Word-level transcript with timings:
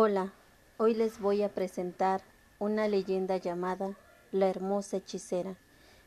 Hola, 0.00 0.32
hoy 0.76 0.94
les 0.94 1.18
voy 1.18 1.42
a 1.42 1.48
presentar 1.48 2.22
una 2.60 2.86
leyenda 2.86 3.36
llamada 3.36 3.96
La 4.30 4.48
hermosa 4.48 4.98
hechicera, 4.98 5.56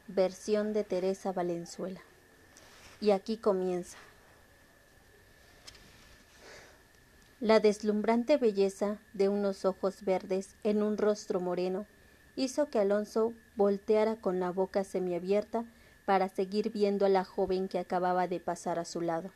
versión 0.08 0.72
de 0.72 0.86
Teresa 0.86 1.34
Valenzuela. 1.34 2.00
Y 3.02 3.12
aquí 3.12 3.36
comienza. 3.36 3.98
La 7.42 7.60
deslumbrante 7.60 8.38
belleza 8.38 8.98
de 9.12 9.28
unos 9.28 9.66
ojos 9.66 10.06
verdes 10.06 10.56
en 10.64 10.84
un 10.84 10.98
rostro 10.98 11.42
moreno 11.42 11.86
hizo 12.38 12.70
que 12.70 12.80
Alonso 12.80 13.34
volteara 13.58 14.16
con 14.16 14.40
la 14.40 14.52
boca 14.52 14.86
semiabierta 14.86 15.66
para 16.06 16.30
seguir 16.30 16.72
viendo 16.72 17.06
a 17.06 17.10
la 17.10 17.26
joven 17.26 17.68
que 17.68 17.78
acababa 17.78 18.30
de 18.30 18.40
pasar 18.40 18.80
a 18.80 18.86
su 18.86 19.02
lado. 19.02 19.32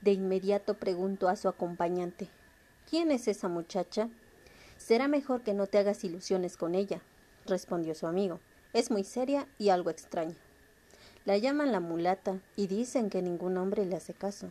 De 0.00 0.12
inmediato 0.12 0.74
preguntó 0.74 1.28
a 1.28 1.34
su 1.34 1.48
acompañante 1.48 2.28
¿Quién 2.90 3.12
es 3.12 3.28
esa 3.28 3.46
muchacha? 3.46 4.08
Será 4.76 5.06
mejor 5.06 5.42
que 5.42 5.54
no 5.54 5.68
te 5.68 5.78
hagas 5.78 6.02
ilusiones 6.02 6.56
con 6.56 6.74
ella, 6.74 7.00
respondió 7.46 7.94
su 7.94 8.08
amigo. 8.08 8.40
Es 8.72 8.90
muy 8.90 9.04
seria 9.04 9.46
y 9.58 9.68
algo 9.68 9.90
extraña. 9.90 10.34
La 11.24 11.38
llaman 11.38 11.70
la 11.70 11.78
mulata 11.78 12.40
y 12.56 12.66
dicen 12.66 13.08
que 13.08 13.22
ningún 13.22 13.58
hombre 13.58 13.86
le 13.86 13.94
hace 13.94 14.12
caso. 14.12 14.50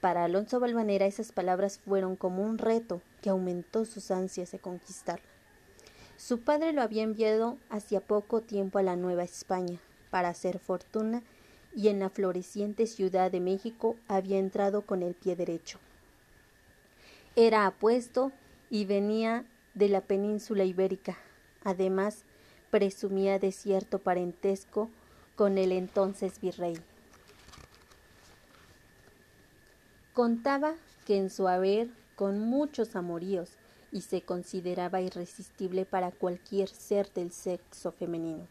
Para 0.00 0.22
Alonso 0.22 0.60
Balvanera 0.60 1.06
esas 1.06 1.32
palabras 1.32 1.80
fueron 1.80 2.14
como 2.14 2.44
un 2.44 2.56
reto 2.56 3.02
que 3.20 3.30
aumentó 3.30 3.84
sus 3.84 4.12
ansias 4.12 4.52
de 4.52 4.60
conquistarla. 4.60 5.26
Su 6.16 6.38
padre 6.42 6.72
lo 6.72 6.82
había 6.82 7.02
enviado 7.02 7.58
hacía 7.68 8.00
poco 8.00 8.42
tiempo 8.42 8.78
a 8.78 8.84
la 8.84 8.94
Nueva 8.94 9.24
España 9.24 9.80
para 10.10 10.28
hacer 10.28 10.60
fortuna 10.60 11.24
y 11.74 11.88
en 11.88 11.98
la 11.98 12.10
floreciente 12.10 12.86
Ciudad 12.86 13.28
de 13.28 13.40
México 13.40 13.96
había 14.06 14.38
entrado 14.38 14.82
con 14.82 15.02
el 15.02 15.14
pie 15.14 15.34
derecho. 15.34 15.80
Era 17.36 17.66
apuesto 17.66 18.32
y 18.70 18.84
venía 18.84 19.44
de 19.74 19.88
la 19.88 20.00
península 20.00 20.64
ibérica. 20.64 21.16
Además, 21.62 22.24
presumía 22.70 23.38
de 23.38 23.52
cierto 23.52 23.98
parentesco 23.98 24.90
con 25.36 25.56
el 25.56 25.72
entonces 25.72 26.40
virrey. 26.40 26.76
Contaba 30.12 30.74
que 31.06 31.18
en 31.18 31.30
su 31.30 31.48
haber 31.48 31.88
con 32.16 32.40
muchos 32.40 32.96
amoríos 32.96 33.50
y 33.92 34.02
se 34.02 34.22
consideraba 34.22 35.00
irresistible 35.00 35.84
para 35.84 36.10
cualquier 36.10 36.68
ser 36.68 37.12
del 37.12 37.32
sexo 37.32 37.92
femenino. 37.92 38.46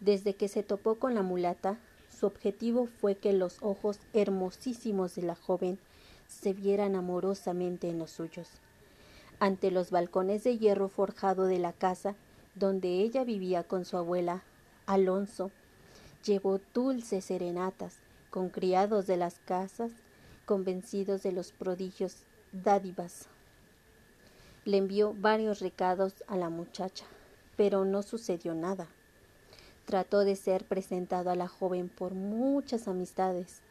Desde 0.00 0.34
que 0.34 0.48
se 0.48 0.62
topó 0.62 0.96
con 0.96 1.14
la 1.14 1.22
mulata, 1.22 1.78
su 2.08 2.26
objetivo 2.26 2.86
fue 3.00 3.16
que 3.16 3.32
los 3.32 3.58
ojos 3.62 3.98
hermosísimos 4.12 5.14
de 5.14 5.22
la 5.22 5.34
joven 5.34 5.78
se 6.30 6.54
vieran 6.54 6.96
amorosamente 6.96 7.90
en 7.90 7.98
los 7.98 8.10
suyos. 8.10 8.48
Ante 9.38 9.70
los 9.70 9.90
balcones 9.90 10.44
de 10.44 10.56
hierro 10.56 10.88
forjado 10.88 11.44
de 11.44 11.58
la 11.58 11.72
casa 11.72 12.14
donde 12.54 13.00
ella 13.02 13.24
vivía 13.24 13.64
con 13.64 13.84
su 13.84 13.96
abuela, 13.96 14.42
Alonso 14.86 15.50
llevó 16.24 16.60
dulces 16.72 17.26
serenatas 17.26 17.96
con 18.30 18.48
criados 18.48 19.06
de 19.06 19.18
las 19.18 19.38
casas 19.40 19.90
convencidos 20.46 21.22
de 21.22 21.32
los 21.32 21.52
prodigios 21.52 22.22
dádivas 22.52 23.28
le 24.64 24.76
envió 24.76 25.14
varios 25.14 25.60
recados 25.60 26.22
a 26.26 26.36
la 26.36 26.50
muchacha, 26.50 27.06
pero 27.56 27.84
no 27.84 28.02
sucedió 28.02 28.54
nada. 28.54 28.88
Trató 29.86 30.20
de 30.20 30.36
ser 30.36 30.64
presentado 30.64 31.30
a 31.30 31.34
la 31.34 31.48
joven 31.48 31.88
por 31.88 32.14
muchas 32.14 32.86
amistades, 32.86 33.62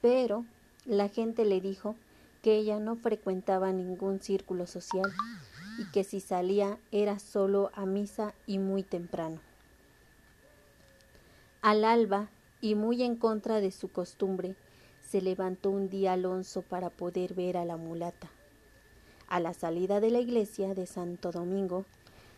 pero 0.00 0.44
la 0.84 1.08
gente 1.08 1.44
le 1.44 1.60
dijo 1.60 1.94
que 2.42 2.56
ella 2.56 2.80
no 2.80 2.96
frecuentaba 2.96 3.72
ningún 3.72 4.20
círculo 4.20 4.66
social 4.66 5.12
y 5.78 5.90
que 5.92 6.04
si 6.04 6.20
salía 6.20 6.76
era 6.90 7.18
solo 7.18 7.70
a 7.74 7.86
misa 7.86 8.34
y 8.46 8.58
muy 8.58 8.82
temprano. 8.82 9.40
Al 11.60 11.84
alba, 11.84 12.28
y 12.60 12.74
muy 12.74 13.02
en 13.02 13.16
contra 13.16 13.60
de 13.60 13.70
su 13.70 13.88
costumbre, 13.88 14.54
se 15.08 15.20
levantó 15.20 15.70
un 15.70 15.88
día 15.88 16.12
Alonso 16.12 16.62
para 16.62 16.90
poder 16.90 17.34
ver 17.34 17.56
a 17.56 17.64
la 17.64 17.76
mulata. 17.76 18.30
A 19.28 19.40
la 19.40 19.52
salida 19.52 20.00
de 20.00 20.10
la 20.10 20.20
iglesia 20.20 20.74
de 20.74 20.86
Santo 20.86 21.32
Domingo, 21.32 21.84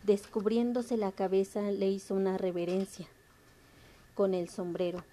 descubriéndose 0.02 0.96
la 0.96 1.12
cabeza, 1.12 1.70
le 1.70 1.88
hizo 1.88 2.14
una 2.14 2.38
reverencia 2.38 3.06
con 4.14 4.34
el 4.34 4.48
sombrero 4.48 5.04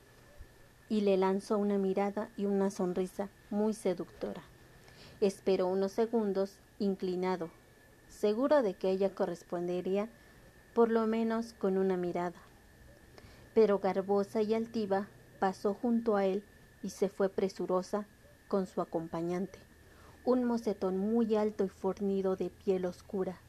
y 0.91 0.99
le 0.99 1.15
lanzó 1.15 1.57
una 1.57 1.77
mirada 1.77 2.29
y 2.35 2.43
una 2.43 2.69
sonrisa 2.69 3.29
muy 3.49 3.73
seductora. 3.73 4.43
Esperó 5.21 5.67
unos 5.67 5.93
segundos 5.93 6.57
inclinado, 6.79 7.49
seguro 8.09 8.61
de 8.61 8.73
que 8.73 8.89
ella 8.89 9.15
correspondería 9.15 10.09
por 10.73 10.91
lo 10.91 11.07
menos 11.07 11.53
con 11.53 11.77
una 11.77 11.95
mirada. 11.95 12.41
Pero 13.55 13.79
garbosa 13.79 14.41
y 14.41 14.53
altiva 14.53 15.07
pasó 15.39 15.73
junto 15.73 16.17
a 16.17 16.25
él 16.25 16.43
y 16.83 16.89
se 16.89 17.07
fue 17.07 17.29
presurosa 17.29 18.05
con 18.49 18.67
su 18.67 18.81
acompañante 18.81 19.59
un 20.25 20.43
mocetón 20.43 20.97
muy 20.97 21.37
alto 21.37 21.63
y 21.63 21.69
fornido 21.69 22.35
de 22.35 22.49
piel 22.49 22.85
oscura, 22.85 23.39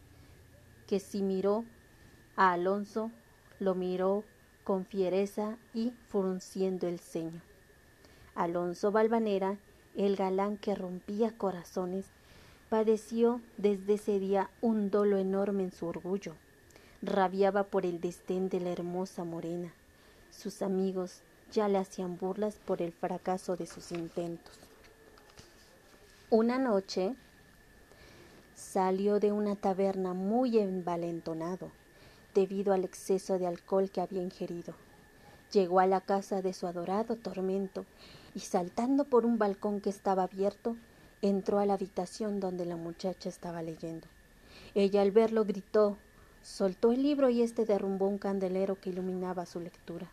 que 0.87 1.01
si 1.01 1.23
miró 1.23 1.65
a 2.37 2.53
Alonso, 2.53 3.11
lo 3.59 3.75
miró 3.75 4.25
con 4.65 4.87
fiereza 4.87 5.57
y 5.75 5.93
frunciendo 6.09 6.87
el 6.87 6.99
ceño. 6.99 7.41
Alonso 8.35 8.93
Balvanera, 8.93 9.59
el 9.97 10.17
galán 10.17 10.57
que 10.57 10.75
rompía 10.75 11.37
corazones, 11.37 12.07
padeció 12.69 13.41
desde 13.59 13.95
ese 13.95 14.19
día 14.19 14.51
un 14.61 14.91
dolo 14.91 15.19
enorme 15.19 15.65
en 15.65 15.73
su 15.73 15.87
orgullo. 15.87 16.35
Rabiaba 17.03 17.65
por 17.65 17.85
el 17.85 18.01
desdén 18.01 18.49
de 18.49 18.61
la 18.61 18.71
hermosa 18.71 19.25
morena. 19.25 19.73
Sus 20.31 20.63
amigos 20.63 21.21
ya 21.51 21.69
le 21.69 21.79
hacían 21.79 22.17
burlas 22.17 22.55
por 22.65 22.81
el 22.81 22.93
fracaso 22.93 23.57
de 23.57 23.67
sus 23.67 23.93
intentos. 23.93 24.59
Una 26.31 26.59
noche 26.59 27.15
salió 28.55 29.21
de 29.21 29.33
una 29.33 29.57
taberna 29.57 30.15
muy 30.15 30.59
envalentonado 30.59 31.71
debido 32.35 32.73
al 32.73 32.85
exceso 32.85 33.39
de 33.39 33.47
alcohol 33.47 33.91
que 33.91 34.01
había 34.01 34.23
ingerido. 34.23 34.75
Llegó 35.53 35.81
a 35.81 35.87
la 35.87 36.01
casa 36.01 36.43
de 36.43 36.53
su 36.53 36.67
adorado 36.67 37.17
tormento 37.17 37.85
y 38.35 38.41
saltando 38.41 39.05
por 39.05 39.27
un 39.27 39.39
balcón 39.39 39.81
que 39.81 39.91
estaba 39.91 40.25
abierto, 40.25 40.77
entró 41.21 41.59
a 41.59 41.67
la 41.67 41.75
habitación 41.75 42.41
donde 42.41 42.65
la 42.65 42.77
muchacha 42.77 43.29
estaba 43.29 43.63
leyendo. 43.63 44.07
Ella 44.75 45.03
al 45.03 45.11
verlo 45.11 45.45
gritó, 45.45 45.97
soltó 46.43 46.93
el 46.93 47.03
libro 47.03 47.29
y 47.29 47.43
éste 47.43 47.67
derrumbó 47.67 48.09
un 48.09 48.19
candelero 48.19 48.81
que 48.81 48.91
iluminaba 48.91 49.47
su 49.47 49.61
lectura. 49.61 50.11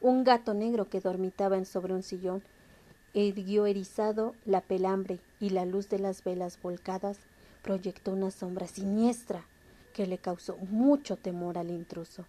Un 0.00 0.24
gato 0.24 0.54
negro 0.54 0.88
que 0.88 1.00
dormitaba 1.00 1.64
sobre 1.64 1.94
un 1.94 2.02
sillón 2.02 2.42
Erguió 3.16 3.64
erizado 3.64 4.34
la 4.44 4.60
pelambre 4.60 5.20
y 5.40 5.48
la 5.48 5.64
luz 5.64 5.88
de 5.88 5.98
las 5.98 6.22
velas 6.22 6.60
volcadas 6.60 7.16
proyectó 7.62 8.12
una 8.12 8.30
sombra 8.30 8.66
siniestra 8.66 9.42
que 9.96 10.06
le 10.06 10.18
causó 10.18 10.58
mucho 10.58 11.16
temor 11.16 11.56
al 11.56 11.70
intruso. 11.70 12.26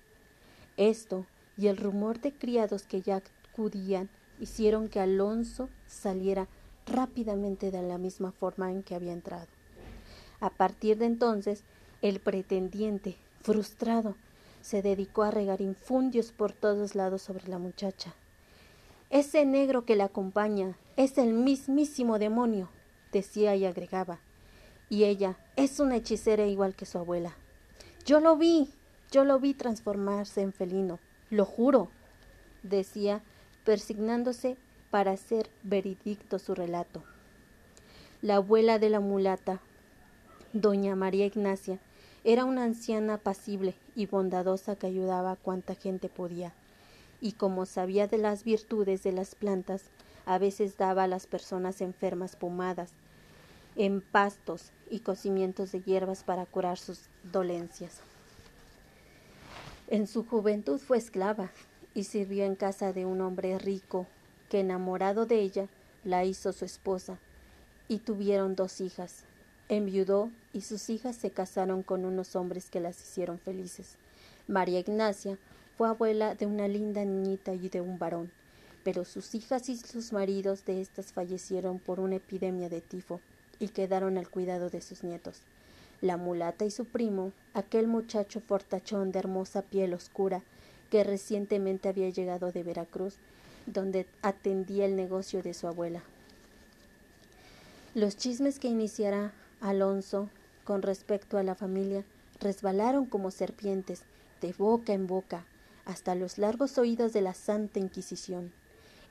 Esto 0.77 1.25
y 1.57 1.67
el 1.67 1.75
rumor 1.75 2.21
de 2.21 2.31
criados 2.31 2.83
que 2.83 3.01
ya 3.01 3.21
acudían 3.51 4.09
hicieron 4.39 4.87
que 4.87 5.01
Alonso 5.01 5.67
saliera 5.85 6.47
rápidamente 6.85 7.69
de 7.69 7.81
la 7.81 7.97
misma 7.97 8.31
forma 8.31 8.71
en 8.71 8.83
que 8.83 8.95
había 8.95 9.11
entrado. 9.11 9.47
A 10.39 10.49
partir 10.49 10.97
de 10.97 11.07
entonces, 11.07 11.65
el 12.01 12.21
pretendiente, 12.21 13.17
frustrado, 13.41 14.15
se 14.61 14.81
dedicó 14.81 15.23
a 15.23 15.31
regar 15.31 15.59
infundios 15.59 16.31
por 16.31 16.53
todos 16.53 16.95
lados 16.95 17.21
sobre 17.21 17.49
la 17.49 17.57
muchacha, 17.57 18.15
ese 19.09 19.45
negro 19.45 19.83
que 19.83 19.97
la 19.97 20.05
acompaña 20.05 20.77
es 20.95 21.17
el 21.17 21.33
mismísimo 21.33 22.17
demonio, 22.17 22.69
decía 23.11 23.55
y 23.55 23.65
agregaba. 23.65 24.19
Y 24.89 25.03
ella 25.03 25.37
es 25.57 25.81
una 25.81 25.97
hechicera 25.97 26.45
igual 26.45 26.75
que 26.75 26.85
su 26.85 26.97
abuela. 26.97 27.35
Yo 28.07 28.21
lo 28.21 28.37
vi, 28.37 28.69
yo 29.11 29.25
lo 29.25 29.37
vi 29.37 29.53
transformarse 29.53 30.41
en 30.41 30.53
felino, 30.53 30.97
lo 31.29 31.43
juro, 31.43 31.89
decía, 32.63 33.21
persignándose 33.65 34.55
para 34.89 35.11
hacer 35.11 35.49
veredicto 35.63 36.39
su 36.39 36.55
relato. 36.55 37.03
La 38.21 38.37
abuela 38.37 38.79
de 38.79 38.89
la 38.89 39.01
mulata, 39.01 39.59
doña 40.53 40.95
María 40.95 41.25
Ignacia, 41.25 41.79
era 42.23 42.45
una 42.45 42.63
anciana 42.63 43.15
apacible 43.15 43.75
y 43.93 44.05
bondadosa 44.05 44.77
que 44.77 44.87
ayudaba 44.87 45.31
a 45.31 45.35
cuanta 45.35 45.75
gente 45.75 46.07
podía 46.07 46.53
y 47.19 47.33
como 47.33 47.65
sabía 47.65 48.07
de 48.07 48.17
las 48.17 48.45
virtudes 48.45 49.03
de 49.03 49.11
las 49.11 49.35
plantas, 49.35 49.83
a 50.25 50.37
veces 50.37 50.77
daba 50.77 51.03
a 51.03 51.07
las 51.07 51.27
personas 51.27 51.81
enfermas 51.81 52.37
pomadas, 52.37 52.93
empastos 53.77 54.71
y 54.89 54.99
cocimientos 54.99 55.71
de 55.71 55.81
hierbas 55.81 56.23
para 56.23 56.45
curar 56.45 56.79
sus 56.79 57.01
dolencias. 57.31 58.01
En 59.87 60.07
su 60.07 60.25
juventud 60.25 60.79
fue 60.79 60.97
esclava 60.97 61.51
y 61.93 62.05
sirvió 62.05 62.43
en 62.43 62.55
casa 62.55 62.91
de 62.91 63.05
un 63.05 63.21
hombre 63.21 63.57
rico 63.59 64.07
que 64.49 64.61
enamorado 64.61 65.25
de 65.25 65.39
ella 65.39 65.67
la 66.03 66.25
hizo 66.25 66.53
su 66.53 66.65
esposa 66.65 67.19
y 67.87 67.99
tuvieron 67.99 68.55
dos 68.55 68.81
hijas, 68.81 69.23
enviudó 69.69 70.31
y 70.53 70.61
sus 70.61 70.89
hijas 70.89 71.15
se 71.15 71.29
casaron 71.29 71.83
con 71.83 72.03
unos 72.03 72.35
hombres 72.35 72.69
que 72.69 72.79
las 72.79 72.99
hicieron 73.01 73.39
felices. 73.39 73.95
María 74.47 74.79
Ignacia 74.79 75.37
fue 75.77 75.87
abuela 75.87 76.33
de 76.33 76.47
una 76.47 76.67
linda 76.67 77.05
niñita 77.05 77.53
y 77.53 77.69
de 77.69 77.81
un 77.81 77.99
varón, 77.99 78.31
pero 78.83 79.05
sus 79.05 79.35
hijas 79.35 79.69
y 79.69 79.77
sus 79.77 80.13
maridos 80.13 80.65
de 80.65 80.81
éstas 80.81 81.13
fallecieron 81.13 81.77
por 81.79 81.99
una 81.99 82.15
epidemia 82.15 82.69
de 82.69 82.81
tifo 82.81 83.21
y 83.59 83.69
quedaron 83.69 84.17
al 84.17 84.29
cuidado 84.29 84.69
de 84.69 84.81
sus 84.81 85.03
nietos. 85.03 85.41
La 86.01 86.17
mulata 86.17 86.65
y 86.65 86.71
su 86.71 86.85
primo, 86.85 87.31
aquel 87.53 87.87
muchacho 87.87 88.39
fortachón 88.39 89.11
de 89.11 89.19
hermosa 89.19 89.63
piel 89.63 89.93
oscura 89.93 90.43
que 90.91 91.03
recientemente 91.03 91.89
había 91.89 92.09
llegado 92.09 92.51
de 92.51 92.63
Veracruz, 92.63 93.15
donde 93.65 94.05
atendía 94.21 94.85
el 94.85 94.95
negocio 94.95 95.41
de 95.41 95.53
su 95.53 95.67
abuela. 95.67 96.03
Los 97.95 98.15
chismes 98.15 98.59
que 98.59 98.67
iniciara 98.67 99.33
Alonso 99.59 100.29
con 100.63 100.81
respecto 100.81 101.37
a 101.37 101.43
la 101.43 101.55
familia 101.55 102.05
resbalaron 102.39 103.05
como 103.05 103.31
serpientes 103.31 104.03
de 104.39 104.53
boca 104.53 104.93
en 104.93 105.07
boca 105.07 105.45
hasta 105.85 106.13
los 106.13 106.37
largos 106.37 106.77
oídos 106.77 107.13
de 107.13 107.21
la 107.21 107.33
Santa 107.33 107.79
Inquisición. 107.79 108.51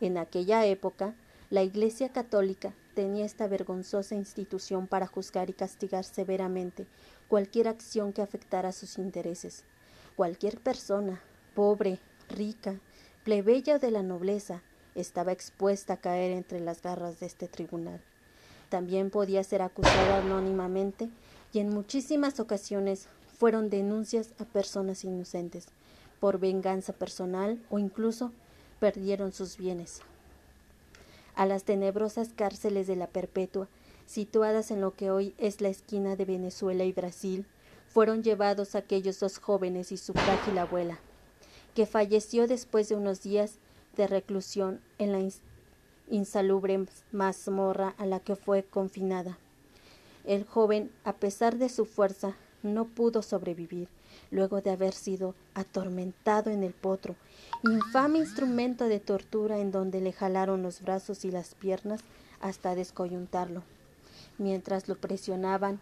En 0.00 0.18
aquella 0.18 0.64
época, 0.66 1.14
la 1.50 1.62
Iglesia 1.62 2.10
católica 2.10 2.74
tenía 2.96 3.26
esta 3.26 3.46
vergonzosa 3.46 4.14
institución 4.14 4.86
para 4.86 5.06
juzgar 5.06 5.50
y 5.50 5.52
castigar 5.52 6.02
severamente 6.02 6.86
cualquier 7.28 7.68
acción 7.68 8.14
que 8.14 8.22
afectara 8.22 8.72
sus 8.72 8.96
intereses. 8.96 9.64
Cualquier 10.16 10.58
persona, 10.58 11.20
pobre, 11.54 12.00
rica, 12.30 12.80
plebeya 13.22 13.78
de 13.78 13.90
la 13.90 14.02
nobleza, 14.02 14.62
estaba 14.94 15.32
expuesta 15.32 15.92
a 15.92 15.96
caer 15.98 16.32
entre 16.32 16.58
las 16.58 16.80
garras 16.80 17.20
de 17.20 17.26
este 17.26 17.48
tribunal. 17.48 18.00
También 18.70 19.10
podía 19.10 19.44
ser 19.44 19.60
acusada 19.60 20.22
anónimamente 20.22 21.10
y 21.52 21.58
en 21.58 21.68
muchísimas 21.68 22.40
ocasiones 22.40 23.08
fueron 23.38 23.68
denuncias 23.68 24.32
a 24.38 24.46
personas 24.46 25.04
inocentes 25.04 25.66
por 26.18 26.38
venganza 26.38 26.94
personal 26.94 27.62
o 27.68 27.78
incluso 27.78 28.32
perdieron 28.80 29.34
sus 29.34 29.58
bienes. 29.58 30.00
A 31.36 31.44
las 31.44 31.64
tenebrosas 31.64 32.30
cárceles 32.34 32.86
de 32.86 32.96
la 32.96 33.08
Perpetua, 33.08 33.68
situadas 34.06 34.70
en 34.70 34.80
lo 34.80 34.94
que 34.94 35.10
hoy 35.10 35.34
es 35.36 35.60
la 35.60 35.68
esquina 35.68 36.16
de 36.16 36.24
Venezuela 36.24 36.84
y 36.84 36.92
Brasil, 36.92 37.44
fueron 37.88 38.22
llevados 38.22 38.74
aquellos 38.74 39.20
dos 39.20 39.38
jóvenes 39.38 39.92
y 39.92 39.98
su 39.98 40.14
frágil 40.14 40.56
abuela, 40.56 40.98
que 41.74 41.84
falleció 41.84 42.46
después 42.46 42.88
de 42.88 42.96
unos 42.96 43.22
días 43.22 43.58
de 43.96 44.06
reclusión 44.06 44.80
en 44.98 45.12
la 45.12 45.20
insalubre 46.08 46.86
mazmorra 47.12 47.94
a 47.98 48.06
la 48.06 48.20
que 48.20 48.34
fue 48.34 48.62
confinada. 48.64 49.38
El 50.24 50.44
joven, 50.44 50.90
a 51.04 51.16
pesar 51.16 51.58
de 51.58 51.68
su 51.68 51.84
fuerza, 51.84 52.34
no 52.62 52.86
pudo 52.86 53.20
sobrevivir, 53.20 53.88
luego 54.30 54.60
de 54.60 54.70
haber 54.70 54.92
sido 54.92 55.34
atormentado 55.54 56.50
en 56.50 56.62
el 56.62 56.72
potro, 56.72 57.16
infame 57.62 58.18
instrumento 58.18 58.84
de 58.84 59.00
tortura 59.00 59.58
en 59.58 59.70
donde 59.72 60.00
le 60.00 60.12
jalaron 60.12 60.62
los 60.62 60.82
brazos 60.82 61.24
y 61.24 61.30
las 61.30 61.54
piernas 61.54 62.00
hasta 62.40 62.74
descoyuntarlo, 62.74 63.62
mientras 64.38 64.88
lo 64.88 64.96
presionaban 64.96 65.80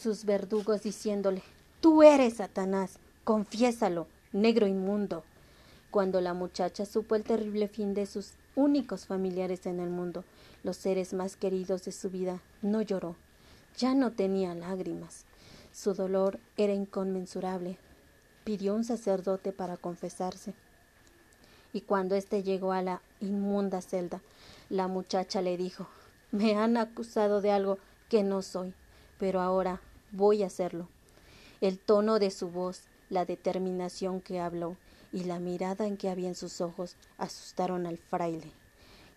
sus 0.00 0.24
verdugos 0.24 0.82
diciéndole 0.82 1.42
Tú 1.84 2.02
eres 2.02 2.36
Satanás, 2.36 2.98
confiésalo, 3.24 4.06
negro 4.32 4.66
inmundo. 4.66 5.22
Cuando 5.90 6.22
la 6.22 6.32
muchacha 6.32 6.86
supo 6.86 7.14
el 7.14 7.24
terrible 7.24 7.68
fin 7.68 7.92
de 7.92 8.06
sus 8.06 8.32
únicos 8.56 9.04
familiares 9.04 9.66
en 9.66 9.80
el 9.80 9.90
mundo, 9.90 10.24
los 10.62 10.78
seres 10.78 11.12
más 11.12 11.36
queridos 11.36 11.84
de 11.84 11.92
su 11.92 12.08
vida, 12.08 12.40
no 12.62 12.80
lloró, 12.80 13.16
ya 13.76 13.94
no 13.94 14.12
tenía 14.12 14.54
lágrimas. 14.54 15.26
Su 15.74 15.92
dolor 15.92 16.38
era 16.56 16.72
inconmensurable. 16.72 17.78
Pidió 18.44 18.76
un 18.76 18.84
sacerdote 18.84 19.50
para 19.50 19.76
confesarse. 19.76 20.54
Y 21.72 21.80
cuando 21.80 22.14
éste 22.14 22.44
llegó 22.44 22.70
a 22.70 22.80
la 22.80 23.02
inmunda 23.20 23.82
celda, 23.82 24.22
la 24.70 24.86
muchacha 24.86 25.42
le 25.42 25.56
dijo 25.56 25.88
Me 26.30 26.54
han 26.54 26.76
acusado 26.76 27.40
de 27.40 27.50
algo 27.50 27.78
que 28.08 28.22
no 28.22 28.42
soy, 28.42 28.72
pero 29.18 29.40
ahora 29.40 29.80
voy 30.12 30.44
a 30.44 30.46
hacerlo. 30.46 30.86
El 31.60 31.80
tono 31.80 32.20
de 32.20 32.30
su 32.30 32.50
voz, 32.50 32.82
la 33.10 33.24
determinación 33.24 34.20
que 34.20 34.38
habló, 34.38 34.76
y 35.12 35.24
la 35.24 35.40
mirada 35.40 35.88
en 35.88 35.96
que 35.96 36.08
había 36.08 36.28
en 36.28 36.36
sus 36.36 36.60
ojos 36.60 36.94
asustaron 37.18 37.88
al 37.88 37.98
fraile, 37.98 38.52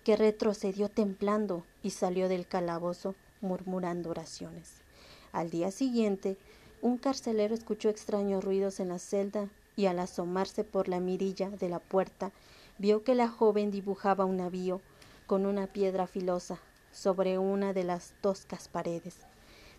que 0.04 0.18
retrocedió 0.18 0.90
temblando 0.90 1.64
y 1.84 1.92
salió 1.92 2.28
del 2.28 2.48
calabozo 2.48 3.14
murmurando 3.42 4.10
oraciones. 4.10 4.87
Al 5.32 5.50
día 5.50 5.72
siguiente, 5.72 6.38
un 6.82 6.98
carcelero 6.98 7.54
escuchó 7.54 7.90
extraños 7.90 8.44
ruidos 8.44 8.80
en 8.80 8.90
la 8.90 9.00
celda 9.00 9.50
y 9.76 9.86
al 9.86 10.00
asomarse 10.00 10.64
por 10.64 10.88
la 10.88 11.00
mirilla 11.00 11.50
de 11.50 11.70
la 11.70 11.80
puerta 11.80 12.32
vio 12.78 13.04
que 13.04 13.16
la 13.16 13.28
joven 13.28 13.72
dibujaba 13.72 14.26
un 14.26 14.38
navío 14.38 14.82
con 15.26 15.46
una 15.46 15.68
piedra 15.68 16.08
filosa 16.08 16.60
sobre 16.92 17.38
una 17.38 17.74
de 17.74 17.84
las 17.84 18.14
toscas 18.22 18.68
paredes. 18.68 19.18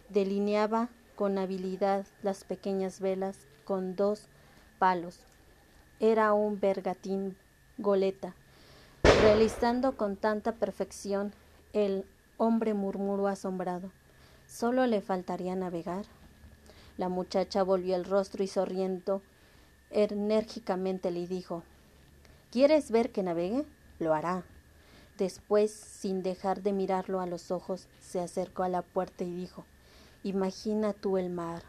Delineaba 0.08 0.88
con 1.16 1.38
habilidad 1.38 2.06
las 2.22 2.44
pequeñas 2.44 3.00
velas 3.00 3.38
con 3.64 3.96
dos 3.96 4.28
palos 4.78 5.20
era 6.00 6.32
un 6.32 6.60
bergatín 6.60 7.36
goleta. 7.76 8.34
Realizando 9.22 9.96
con 9.96 10.16
tanta 10.16 10.52
perfección, 10.52 11.32
el 11.72 12.04
hombre 12.36 12.74
murmuró 12.74 13.26
asombrado. 13.26 13.90
¿Solo 14.48 14.86
le 14.86 15.02
faltaría 15.02 15.54
navegar? 15.54 16.06
La 16.96 17.10
muchacha 17.10 17.62
volvió 17.62 17.94
el 17.94 18.06
rostro 18.06 18.42
y 18.42 18.48
sonriendo 18.48 19.20
enérgicamente 19.90 21.10
le 21.10 21.26
dijo 21.26 21.62
¿Quieres 22.50 22.90
ver 22.90 23.12
que 23.12 23.22
navegue? 23.22 23.66
Lo 23.98 24.14
hará. 24.14 24.44
Después, 25.18 25.70
sin 25.70 26.22
dejar 26.22 26.62
de 26.62 26.72
mirarlo 26.72 27.20
a 27.20 27.26
los 27.26 27.50
ojos, 27.50 27.88
se 28.00 28.20
acercó 28.20 28.62
a 28.62 28.70
la 28.70 28.80
puerta 28.80 29.22
y 29.22 29.30
dijo 29.30 29.66
Imagina 30.22 30.94
tú 30.94 31.18
el 31.18 31.28
mar. 31.28 31.62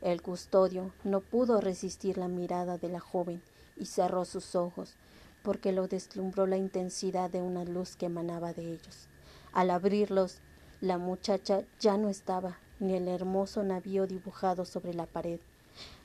El 0.00 0.22
custodio 0.22 0.92
no 1.02 1.20
pudo 1.20 1.60
resistir 1.60 2.18
la 2.18 2.28
mirada 2.28 2.78
de 2.78 2.88
la 2.88 3.00
joven 3.00 3.42
y 3.76 3.86
cerró 3.86 4.24
sus 4.24 4.54
ojos, 4.54 4.94
porque 5.42 5.72
lo 5.72 5.88
deslumbró 5.88 6.46
la 6.46 6.56
intensidad 6.56 7.30
de 7.30 7.42
una 7.42 7.64
luz 7.64 7.96
que 7.96 8.06
emanaba 8.06 8.52
de 8.52 8.74
ellos. 8.74 9.08
Al 9.52 9.70
abrirlos, 9.70 10.40
la 10.80 10.98
muchacha 10.98 11.62
ya 11.80 11.96
no 11.96 12.08
estaba, 12.08 12.58
ni 12.80 12.94
el 12.94 13.08
hermoso 13.08 13.62
navío 13.62 14.06
dibujado 14.06 14.64
sobre 14.64 14.94
la 14.94 15.06
pared. 15.06 15.40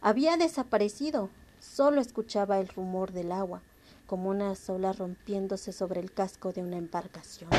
Había 0.01 0.37
desaparecido. 0.37 1.29
Solo 1.59 2.01
escuchaba 2.01 2.59
el 2.59 2.67
rumor 2.67 3.11
del 3.11 3.31
agua, 3.31 3.61
como 4.07 4.29
una 4.29 4.55
sola 4.55 4.93
rompiéndose 4.93 5.71
sobre 5.71 5.99
el 5.99 6.11
casco 6.11 6.51
de 6.51 6.63
una 6.63 6.77
embarcación. 6.77 7.49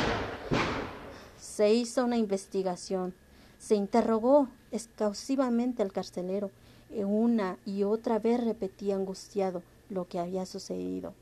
Se 1.38 1.72
hizo 1.72 2.04
una 2.04 2.16
investigación 2.16 3.14
se 3.62 3.76
interrogó 3.76 4.48
exhaustivamente 4.72 5.82
al 5.82 5.92
carcelero. 5.92 6.50
Y 6.90 7.04
una 7.04 7.58
y 7.64 7.84
otra 7.84 8.18
vez 8.18 8.42
repetía 8.42 8.96
angustiado 8.96 9.62
lo 9.88 10.08
que 10.08 10.18
había 10.18 10.46
sucedido. 10.46 11.14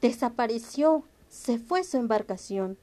Desapareció, 0.00 1.04
se 1.28 1.58
fue 1.58 1.84
su 1.84 1.98
embarcación. 1.98 2.78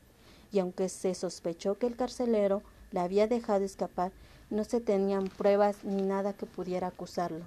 Y 0.52 0.60
aunque 0.60 0.90
se 0.90 1.14
sospechó 1.14 1.78
que 1.78 1.88
el 1.88 1.96
carcelero 1.96 2.64
la 2.92 3.04
había 3.04 3.28
dejado 3.28 3.64
escapar, 3.64 4.12
no 4.50 4.64
se 4.64 4.82
tenían 4.82 5.28
pruebas 5.28 5.84
ni 5.84 6.02
nada 6.02 6.34
que 6.34 6.46
pudiera 6.46 6.88
acusarlo. 6.88 7.46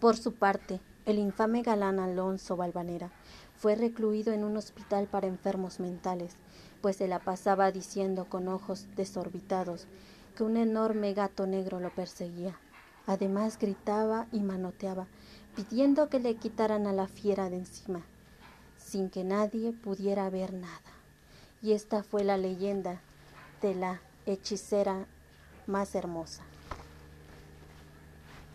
Por 0.00 0.16
su 0.16 0.34
parte, 0.34 0.80
el 1.04 1.18
infame 1.18 1.62
galán 1.62 2.00
Alonso 2.00 2.56
Valvanera 2.56 3.10
fue 3.56 3.74
recluido 3.74 4.32
en 4.32 4.44
un 4.44 4.56
hospital 4.56 5.06
para 5.06 5.26
enfermos 5.26 5.80
mentales, 5.80 6.36
pues 6.80 6.96
se 6.96 7.08
la 7.08 7.20
pasaba 7.20 7.72
diciendo 7.72 8.26
con 8.26 8.48
ojos 8.48 8.86
desorbitados 8.96 9.86
que 10.34 10.44
un 10.44 10.56
enorme 10.56 11.14
gato 11.14 11.46
negro 11.46 11.80
lo 11.80 11.94
perseguía. 11.94 12.58
Además 13.06 13.58
gritaba 13.58 14.26
y 14.32 14.40
manoteaba, 14.40 15.06
pidiendo 15.54 16.08
que 16.08 16.18
le 16.18 16.34
quitaran 16.34 16.86
a 16.86 16.92
la 16.92 17.06
fiera 17.06 17.48
de 17.48 17.58
encima, 17.58 18.02
sin 18.76 19.08
que 19.08 19.24
nadie 19.24 19.72
pudiera 19.72 20.28
ver 20.28 20.52
nada. 20.52 20.95
Y 21.62 21.72
esta 21.72 22.02
fue 22.02 22.24
la 22.24 22.36
leyenda 22.36 23.00
de 23.62 23.74
la 23.74 24.00
hechicera 24.26 25.06
más 25.66 25.94
hermosa. 25.94 26.42